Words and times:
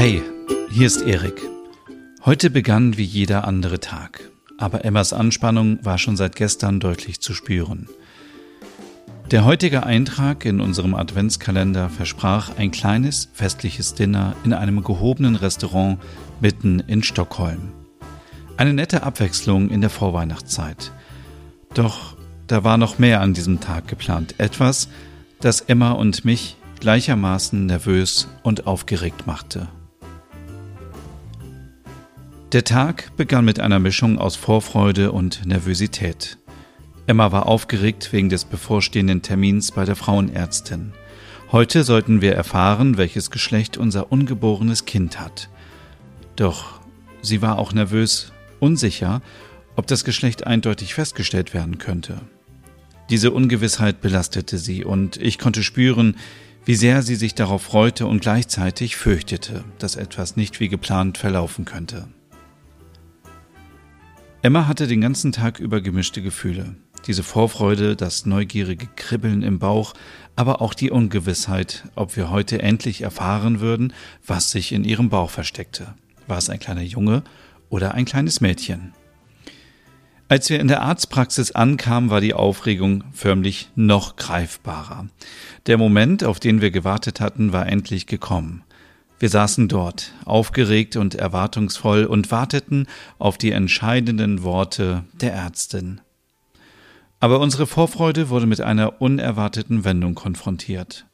Hey, 0.00 0.22
hier 0.70 0.86
ist 0.86 1.02
Erik. 1.02 1.42
Heute 2.24 2.50
begann 2.50 2.96
wie 2.96 3.02
jeder 3.02 3.48
andere 3.48 3.80
Tag, 3.80 4.30
aber 4.56 4.84
Emmas 4.84 5.12
Anspannung 5.12 5.84
war 5.84 5.98
schon 5.98 6.16
seit 6.16 6.36
gestern 6.36 6.78
deutlich 6.78 7.20
zu 7.20 7.34
spüren. 7.34 7.88
Der 9.32 9.44
heutige 9.44 9.82
Eintrag 9.82 10.44
in 10.44 10.60
unserem 10.60 10.94
Adventskalender 10.94 11.90
versprach 11.90 12.56
ein 12.58 12.70
kleines 12.70 13.28
festliches 13.32 13.94
Dinner 13.94 14.36
in 14.44 14.52
einem 14.52 14.84
gehobenen 14.84 15.34
Restaurant 15.34 15.98
mitten 16.40 16.78
in 16.78 17.02
Stockholm. 17.02 17.72
Eine 18.56 18.74
nette 18.74 19.02
Abwechslung 19.02 19.68
in 19.68 19.80
der 19.80 19.90
Vorweihnachtszeit. 19.90 20.92
Doch 21.74 22.16
da 22.46 22.62
war 22.62 22.76
noch 22.76 23.00
mehr 23.00 23.20
an 23.20 23.34
diesem 23.34 23.58
Tag 23.58 23.88
geplant. 23.88 24.36
Etwas, 24.38 24.88
das 25.40 25.60
Emma 25.60 25.90
und 25.90 26.24
mich 26.24 26.56
gleichermaßen 26.78 27.66
nervös 27.66 28.28
und 28.44 28.68
aufgeregt 28.68 29.26
machte. 29.26 29.66
Der 32.52 32.64
Tag 32.64 33.14
begann 33.18 33.44
mit 33.44 33.60
einer 33.60 33.78
Mischung 33.78 34.18
aus 34.18 34.34
Vorfreude 34.34 35.12
und 35.12 35.44
Nervosität. 35.44 36.38
Emma 37.06 37.30
war 37.30 37.44
aufgeregt 37.44 38.10
wegen 38.14 38.30
des 38.30 38.46
bevorstehenden 38.46 39.20
Termins 39.20 39.70
bei 39.70 39.84
der 39.84 39.96
Frauenärztin. 39.96 40.94
Heute 41.52 41.84
sollten 41.84 42.22
wir 42.22 42.34
erfahren, 42.34 42.96
welches 42.96 43.30
Geschlecht 43.30 43.76
unser 43.76 44.10
ungeborenes 44.10 44.86
Kind 44.86 45.20
hat. 45.20 45.50
Doch 46.36 46.80
sie 47.20 47.42
war 47.42 47.58
auch 47.58 47.74
nervös, 47.74 48.32
unsicher, 48.60 49.20
ob 49.76 49.86
das 49.86 50.04
Geschlecht 50.04 50.46
eindeutig 50.46 50.94
festgestellt 50.94 51.52
werden 51.52 51.76
könnte. 51.76 52.18
Diese 53.10 53.30
Ungewissheit 53.30 54.00
belastete 54.00 54.56
sie 54.56 54.86
und 54.86 55.18
ich 55.18 55.38
konnte 55.38 55.62
spüren, 55.62 56.16
wie 56.64 56.76
sehr 56.76 57.02
sie 57.02 57.16
sich 57.16 57.34
darauf 57.34 57.60
freute 57.60 58.06
und 58.06 58.22
gleichzeitig 58.22 58.96
fürchtete, 58.96 59.64
dass 59.78 59.96
etwas 59.96 60.36
nicht 60.36 60.60
wie 60.60 60.70
geplant 60.70 61.18
verlaufen 61.18 61.66
könnte. 61.66 62.08
Emma 64.40 64.68
hatte 64.68 64.86
den 64.86 65.00
ganzen 65.00 65.32
Tag 65.32 65.58
über 65.58 65.80
gemischte 65.80 66.22
Gefühle. 66.22 66.76
Diese 67.08 67.24
Vorfreude, 67.24 67.96
das 67.96 68.24
neugierige 68.24 68.86
Kribbeln 68.94 69.42
im 69.42 69.58
Bauch, 69.58 69.94
aber 70.36 70.62
auch 70.62 70.74
die 70.74 70.92
Ungewissheit, 70.92 71.84
ob 71.96 72.16
wir 72.16 72.30
heute 72.30 72.62
endlich 72.62 73.02
erfahren 73.02 73.58
würden, 73.58 73.92
was 74.24 74.52
sich 74.52 74.70
in 74.70 74.84
ihrem 74.84 75.08
Bauch 75.08 75.30
versteckte. 75.30 75.94
War 76.28 76.38
es 76.38 76.50
ein 76.50 76.60
kleiner 76.60 76.82
Junge 76.82 77.24
oder 77.68 77.94
ein 77.94 78.04
kleines 78.04 78.40
Mädchen? 78.40 78.92
Als 80.28 80.50
wir 80.50 80.60
in 80.60 80.68
der 80.68 80.82
Arztpraxis 80.82 81.50
ankamen, 81.52 82.10
war 82.10 82.20
die 82.20 82.34
Aufregung 82.34 83.02
förmlich 83.12 83.70
noch 83.74 84.14
greifbarer. 84.14 85.08
Der 85.66 85.78
Moment, 85.78 86.22
auf 86.22 86.38
den 86.38 86.60
wir 86.60 86.70
gewartet 86.70 87.20
hatten, 87.20 87.52
war 87.52 87.66
endlich 87.66 88.06
gekommen. 88.06 88.62
Wir 89.18 89.28
saßen 89.28 89.68
dort, 89.68 90.12
aufgeregt 90.24 90.96
und 90.96 91.16
erwartungsvoll 91.16 92.04
und 92.04 92.30
warteten 92.30 92.86
auf 93.18 93.36
die 93.36 93.50
entscheidenden 93.50 94.42
Worte 94.42 95.04
der 95.20 95.32
Ärztin. 95.32 96.00
Aber 97.20 97.40
unsere 97.40 97.66
Vorfreude 97.66 98.28
wurde 98.28 98.46
mit 98.46 98.60
einer 98.60 99.02
unerwarteten 99.02 99.84
Wendung 99.84 100.14
konfrontiert. 100.14 101.06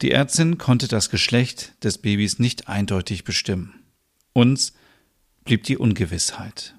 Die 0.00 0.10
Ärztin 0.10 0.56
konnte 0.56 0.88
das 0.88 1.10
Geschlecht 1.10 1.74
des 1.84 1.98
Babys 1.98 2.38
nicht 2.38 2.68
eindeutig 2.68 3.24
bestimmen. 3.24 3.74
Uns 4.32 4.72
blieb 5.44 5.64
die 5.64 5.76
Ungewissheit. 5.76 6.74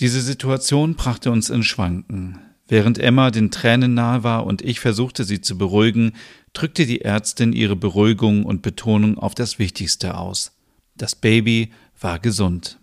Diese 0.00 0.20
Situation 0.20 0.96
brachte 0.96 1.30
uns 1.30 1.48
in 1.48 1.62
Schwanken. 1.62 2.40
Während 2.66 2.98
Emma 2.98 3.30
den 3.30 3.50
Tränen 3.50 3.94
nahe 3.94 4.22
war 4.22 4.46
und 4.46 4.62
ich 4.62 4.80
versuchte, 4.80 5.24
sie 5.24 5.40
zu 5.40 5.58
beruhigen, 5.58 6.12
drückte 6.52 6.86
die 6.86 7.02
Ärztin 7.02 7.52
ihre 7.52 7.76
Beruhigung 7.76 8.44
und 8.44 8.62
Betonung 8.62 9.18
auf 9.18 9.34
das 9.34 9.58
Wichtigste 9.58 10.16
aus. 10.16 10.52
Das 10.96 11.14
Baby 11.14 11.72
war 12.00 12.18
gesund. 12.18 12.78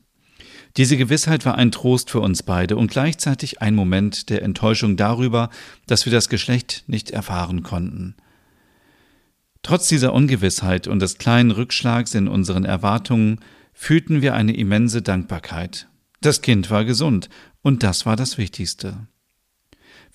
Diese 0.78 0.95
Gewissheit 0.95 1.45
war 1.45 1.55
ein 1.55 1.72
Trost 1.72 2.11
für 2.11 2.19
uns 2.19 2.44
beide 2.44 2.77
und 2.77 2.91
gleichzeitig 2.91 3.61
ein 3.61 3.73
Moment 3.73 4.29
der 4.29 4.44
Enttäuschung 4.44 4.95
darüber, 4.95 5.50
dass 5.88 6.06
wir 6.06 6.11
das 6.11 6.29
Geschlecht 6.29 6.83
nicht 6.88 7.09
erfahren 7.09 7.63
konnten. 7.63 8.16
Trotz 9.63 9.88
dieser 9.88 10.13
Ungewissheit 10.13 10.88
und 10.88 11.01
des 11.01 11.17
kleinen 11.17 11.51
Rückschlags 11.51 12.13
in 12.13 12.27
unseren 12.27 12.63
Erwartungen 12.63 13.39
fühlten 13.73 14.22
wir 14.22 14.35
eine 14.35 14.56
immense 14.56 15.01
Dankbarkeit. 15.01 15.88
Das 16.22 16.41
Kind 16.41 16.69
war 16.69 16.85
gesund, 16.85 17.29
und 17.61 17.83
das 17.83 18.06
war 18.06 18.16
das 18.16 18.38
Wichtigste. 18.38 19.07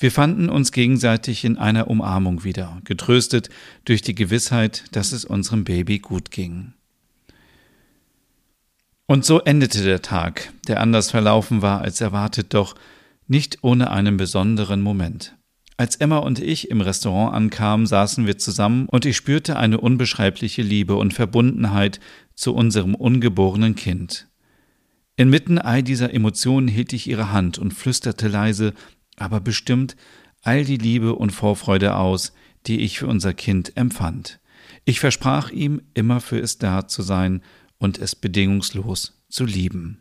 Wir 0.03 0.11
fanden 0.11 0.49
uns 0.49 0.73
gegenseitig 0.73 1.45
in 1.45 1.57
einer 1.57 1.87
Umarmung 1.87 2.43
wieder, 2.43 2.81
getröstet 2.83 3.51
durch 3.85 4.03
die 4.03 4.17
Gewissheit, 4.17 4.83
dass 4.91 5.13
es 5.13 5.25
unserem 5.25 5.63
Baby 5.63 6.01
gut 6.01 6.33
ging. 6.33 6.73
Und 9.07 9.25
so 9.25 9.39
endete 9.43 9.85
der 9.85 10.03
Tag, 10.03 10.53
der 10.67 10.81
anders 10.81 11.13
verlaufen 11.13 11.63
war 11.63 11.83
als 11.83 12.01
erwartet, 12.01 12.53
doch 12.53 12.75
nicht 13.29 13.59
ohne 13.63 13.93
einen 13.93 14.17
besonderen 14.17 14.83
Moment. 14.83 15.37
Als 15.77 15.95
Emma 15.95 16.19
und 16.19 16.41
ich 16.41 16.69
im 16.69 16.81
Restaurant 16.81 17.33
ankamen, 17.33 17.87
saßen 17.87 18.27
wir 18.27 18.39
zusammen 18.39 18.89
und 18.89 19.05
ich 19.05 19.17
spürte 19.17 19.57
eine 19.57 19.79
unbeschreibliche 19.79 20.63
Liebe 20.63 20.97
und 20.97 21.15
Verbundenheit 21.15 22.01
zu 22.35 22.57
unserem 22.57 22.97
ungeborenen 22.97 23.77
Kind. 23.77 24.27
Inmitten 25.15 25.59
all 25.59 25.85
dieser 25.85 26.13
Emotionen 26.13 26.67
hielt 26.67 26.93
ich 26.93 27.07
ihre 27.07 27.31
Hand 27.31 27.57
und 27.61 27.73
flüsterte 27.73 28.27
leise, 28.27 28.75
aber 29.23 29.41
bestimmt 29.41 29.97
all 30.43 30.65
die 30.65 30.77
Liebe 30.77 31.15
und 31.15 31.31
Vorfreude 31.31 31.97
aus, 31.97 32.33
die 32.67 32.81
ich 32.81 32.99
für 32.99 33.07
unser 33.07 33.33
Kind 33.33 33.77
empfand. 33.77 34.41
Ich 34.85 35.01
versprach 35.01 35.51
ihm, 35.51 35.83
immer 35.95 36.21
für 36.21 36.39
es 36.39 36.59
da 36.59 36.89
zu 36.89 37.03
sein 37.03 37.43
und 37.79 37.99
es 37.99 38.17
bedingungslos 38.17 39.23
zu 39.29 39.45
lieben. 39.45 39.99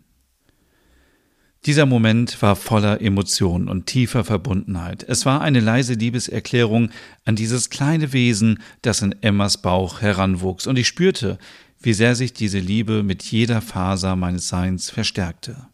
Dieser 1.67 1.85
Moment 1.85 2.41
war 2.41 2.55
voller 2.55 3.01
Emotion 3.01 3.67
und 3.69 3.85
tiefer 3.85 4.23
Verbundenheit. 4.23 5.03
Es 5.07 5.27
war 5.27 5.41
eine 5.41 5.59
leise 5.59 5.93
Liebeserklärung 5.93 6.89
an 7.23 7.35
dieses 7.35 7.69
kleine 7.69 8.13
Wesen, 8.13 8.59
das 8.81 9.03
in 9.03 9.15
Emmas 9.21 9.61
Bauch 9.61 10.01
heranwuchs, 10.01 10.65
und 10.65 10.79
ich 10.79 10.87
spürte, 10.87 11.37
wie 11.79 11.93
sehr 11.93 12.15
sich 12.15 12.33
diese 12.33 12.57
Liebe 12.59 13.03
mit 13.03 13.23
jeder 13.23 13.61
Faser 13.61 14.15
meines 14.15 14.47
Seins 14.47 14.89
verstärkte. 14.89 15.67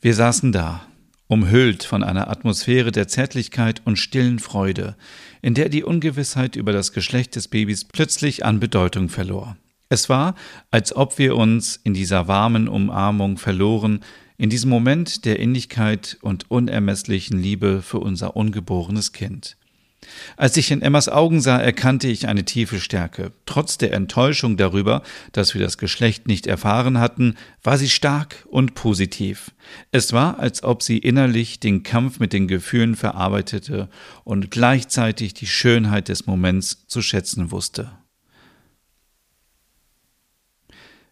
Wir 0.00 0.14
saßen 0.14 0.52
da, 0.52 0.86
umhüllt 1.32 1.82
von 1.82 2.04
einer 2.04 2.28
Atmosphäre 2.28 2.92
der 2.92 3.08
Zärtlichkeit 3.08 3.80
und 3.86 3.96
stillen 3.96 4.38
Freude, 4.38 4.96
in 5.40 5.54
der 5.54 5.70
die 5.70 5.82
Ungewissheit 5.82 6.56
über 6.56 6.72
das 6.72 6.92
Geschlecht 6.92 7.36
des 7.36 7.48
Babys 7.48 7.86
plötzlich 7.86 8.44
an 8.44 8.60
Bedeutung 8.60 9.08
verlor. 9.08 9.56
Es 9.88 10.10
war, 10.10 10.34
als 10.70 10.94
ob 10.94 11.18
wir 11.18 11.36
uns 11.36 11.80
in 11.84 11.94
dieser 11.94 12.28
warmen 12.28 12.68
Umarmung 12.68 13.38
verloren, 13.38 14.00
in 14.36 14.50
diesem 14.50 14.68
Moment 14.68 15.24
der 15.24 15.38
Innigkeit 15.38 16.18
und 16.20 16.50
unermesslichen 16.50 17.38
Liebe 17.38 17.80
für 17.80 18.00
unser 18.00 18.36
ungeborenes 18.36 19.12
Kind. 19.12 19.56
Als 20.36 20.56
ich 20.56 20.70
in 20.70 20.82
Emmas 20.82 21.08
Augen 21.08 21.40
sah, 21.40 21.58
erkannte 21.58 22.08
ich 22.08 22.28
eine 22.28 22.44
tiefe 22.44 22.80
Stärke. 22.80 23.32
Trotz 23.46 23.78
der 23.78 23.92
Enttäuschung 23.92 24.56
darüber, 24.56 25.02
dass 25.32 25.54
wir 25.54 25.60
das 25.60 25.78
Geschlecht 25.78 26.26
nicht 26.26 26.46
erfahren 26.46 26.98
hatten, 26.98 27.36
war 27.62 27.78
sie 27.78 27.88
stark 27.88 28.46
und 28.48 28.74
positiv. 28.74 29.52
Es 29.90 30.12
war, 30.12 30.38
als 30.38 30.62
ob 30.62 30.82
sie 30.82 30.98
innerlich 30.98 31.60
den 31.60 31.82
Kampf 31.82 32.18
mit 32.18 32.32
den 32.32 32.48
Gefühlen 32.48 32.96
verarbeitete 32.96 33.88
und 34.24 34.50
gleichzeitig 34.50 35.34
die 35.34 35.46
Schönheit 35.46 36.08
des 36.08 36.26
Moments 36.26 36.86
zu 36.86 37.02
schätzen 37.02 37.50
wusste. 37.50 37.92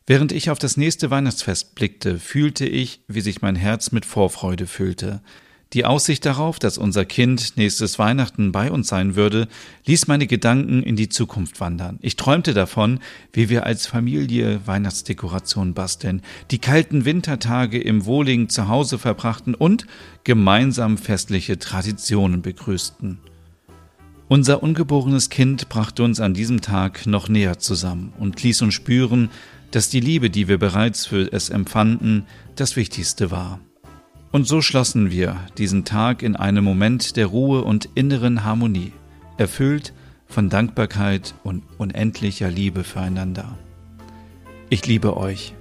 Während 0.06 0.32
ich 0.32 0.50
auf 0.50 0.58
das 0.58 0.76
nächste 0.76 1.10
Weihnachtsfest 1.10 1.76
blickte, 1.76 2.18
fühlte 2.18 2.66
ich, 2.66 3.04
wie 3.06 3.20
sich 3.20 3.42
mein 3.42 3.54
Herz 3.54 3.92
mit 3.92 4.04
Vorfreude 4.04 4.66
füllte. 4.66 5.22
Die 5.72 5.84
Aussicht 5.84 6.26
darauf, 6.26 6.58
dass 6.58 6.78
unser 6.78 7.04
Kind 7.04 7.56
nächstes 7.56 8.00
Weihnachten 8.00 8.50
bei 8.50 8.72
uns 8.72 8.88
sein 8.88 9.14
würde, 9.14 9.46
ließ 9.86 10.08
meine 10.08 10.26
Gedanken 10.26 10.82
in 10.82 10.96
die 10.96 11.08
Zukunft 11.08 11.60
wandern. 11.60 12.00
Ich 12.02 12.16
träumte 12.16 12.54
davon, 12.54 12.98
wie 13.32 13.48
wir 13.48 13.66
als 13.66 13.86
Familie 13.86 14.66
Weihnachtsdekoration 14.66 15.72
basteln, 15.74 16.22
die 16.50 16.58
kalten 16.58 17.04
Wintertage 17.04 17.80
im 17.80 18.04
wohligen 18.04 18.48
Zuhause 18.48 18.98
verbrachten 18.98 19.54
und 19.54 19.86
gemeinsam 20.24 20.98
festliche 20.98 21.60
Traditionen 21.60 22.42
begrüßten. 22.42 23.20
Unser 24.26 24.64
ungeborenes 24.64 25.30
Kind 25.30 25.68
brachte 25.68 26.02
uns 26.02 26.18
an 26.18 26.34
diesem 26.34 26.60
Tag 26.62 27.06
noch 27.06 27.28
näher 27.28 27.60
zusammen 27.60 28.12
und 28.18 28.42
ließ 28.42 28.62
uns 28.62 28.74
spüren, 28.74 29.30
dass 29.70 29.88
die 29.88 30.00
Liebe, 30.00 30.30
die 30.30 30.48
wir 30.48 30.58
bereits 30.58 31.06
für 31.06 31.32
es 31.32 31.48
empfanden, 31.48 32.26
das 32.56 32.74
Wichtigste 32.74 33.30
war. 33.30 33.60
Und 34.32 34.46
so 34.46 34.62
schlossen 34.62 35.10
wir 35.10 35.36
diesen 35.58 35.84
Tag 35.84 36.22
in 36.22 36.36
einem 36.36 36.62
Moment 36.62 37.16
der 37.16 37.26
Ruhe 37.26 37.62
und 37.62 37.88
inneren 37.94 38.44
Harmonie, 38.44 38.92
erfüllt 39.38 39.92
von 40.26 40.48
Dankbarkeit 40.48 41.34
und 41.42 41.64
unendlicher 41.78 42.48
Liebe 42.48 42.84
füreinander. 42.84 43.58
Ich 44.68 44.86
liebe 44.86 45.16
euch. 45.16 45.54